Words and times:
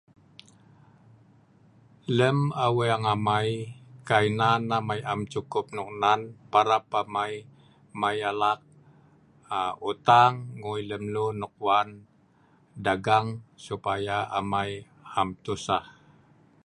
Lem 2.17 2.39
Aweng 2.65 3.03
amai, 3.13 3.49
kai 4.07 4.27
nan 4.39 4.61
amai 4.77 4.99
am 5.11 5.21
cukup 5.33 5.65
noknen, 5.77 6.21
parab 6.51 6.85
amai 7.01 7.33
mai 7.99 8.17
alak 8.31 8.59
utang 9.89 10.33
ngui 10.59 10.81
lemlun 10.89 11.33
nok 11.41 11.55
wan 11.65 11.89
dagang 12.85 13.27
supaya 13.65 14.17
amai 14.39 14.69
am 15.19 15.29
tosah 15.43 15.85